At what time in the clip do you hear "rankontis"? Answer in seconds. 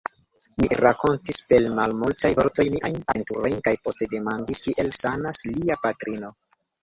0.79-1.41